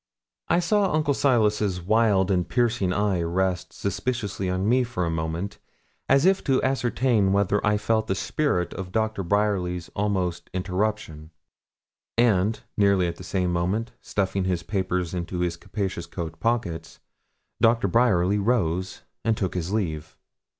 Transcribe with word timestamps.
I 0.47 0.57
saw 0.59 0.91
Uncle 0.95 1.13
Silas's 1.13 1.79
wild 1.79 2.31
and 2.31 2.49
piercing 2.49 2.91
eye 2.91 3.21
rest 3.21 3.71
suspiciously 3.71 4.49
on 4.49 4.67
me 4.67 4.83
for 4.83 5.05
a 5.05 5.11
moment, 5.11 5.59
as 6.09 6.25
if 6.25 6.43
to 6.45 6.59
ascertain 6.63 7.33
whether 7.33 7.63
I 7.63 7.77
felt 7.77 8.07
the 8.07 8.15
spirit 8.15 8.73
of 8.73 8.91
Doctor 8.91 9.21
Bryerly's 9.21 9.91
almost 9.95 10.49
interruption; 10.55 11.29
and, 12.17 12.61
nearly 12.75 13.05
at 13.05 13.17
the 13.17 13.23
same 13.23 13.53
moment, 13.53 13.91
stuffing 14.01 14.45
his 14.45 14.63
papers 14.63 15.13
into 15.13 15.41
his 15.41 15.55
capacious 15.55 16.07
coat 16.07 16.39
pockets, 16.39 16.99
Doctor 17.61 17.87
Bryerly 17.87 18.39
rose 18.39 19.01
and 19.23 19.37
took 19.37 19.53
his 19.53 19.71
leave. 19.71 20.17